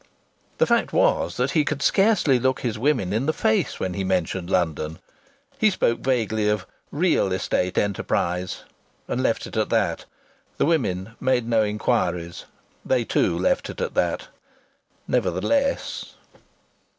The 0.57 0.65
fact 0.65 0.91
was 0.93 1.37
that 1.37 1.51
he 1.51 1.63
could 1.63 1.83
scarcely 1.83 2.39
look 2.39 2.61
his 2.61 2.79
women 2.79 3.13
in 3.13 3.27
the 3.27 3.33
face 3.33 3.79
when 3.79 3.93
he 3.93 4.03
mentioned 4.03 4.49
London. 4.49 4.97
He 5.59 5.69
spoke 5.69 5.99
vaguely 5.99 6.49
of 6.49 6.65
"real 6.89 7.31
estate" 7.31 7.77
enterprise, 7.77 8.63
and 9.07 9.21
left 9.21 9.45
it 9.45 9.55
at 9.55 9.69
that. 9.69 10.05
The 10.57 10.65
women 10.65 11.15
made 11.19 11.47
no 11.47 11.61
inquiries; 11.63 12.45
they 12.83 13.03
too 13.03 13.37
left 13.37 13.69
it 13.69 13.79
at 13.79 13.93
that. 13.93 14.29
Nevertheless 15.07 16.15